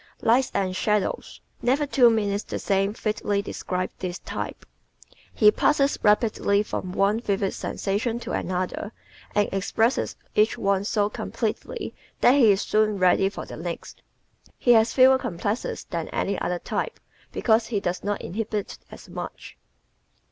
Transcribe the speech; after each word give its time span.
Lights 0.23 0.49
and 0.55 0.75
Shadows¶ 0.75 1.41
"Never 1.63 1.85
two 1.85 2.09
minutes 2.09 2.43
the 2.45 2.57
same" 2.57 2.95
fitly 2.95 3.43
describes 3.43 3.93
this 3.99 4.17
type. 4.17 4.65
He 5.31 5.51
passes 5.51 5.99
rapidly 6.01 6.63
from 6.63 6.91
one 6.91 7.19
vivid 7.19 7.53
sensation 7.53 8.19
to 8.21 8.31
another 8.31 8.93
and 9.35 9.47
expresses 9.51 10.15
each 10.33 10.57
one 10.57 10.85
so 10.85 11.07
completely 11.07 11.93
that 12.19 12.33
he 12.33 12.51
is 12.51 12.63
soon 12.63 12.97
ready 12.97 13.29
for 13.29 13.45
the 13.45 13.57
next. 13.57 14.01
He 14.57 14.71
has 14.71 14.91
fewer 14.91 15.19
complexes 15.19 15.83
than 15.83 16.07
any 16.07 16.35
other 16.41 16.57
type 16.57 16.99
because 17.31 17.67
he 17.67 17.79
does 17.79 18.03
not 18.03 18.23
inhibit 18.23 18.79
as 18.89 19.07
much. 19.07 19.55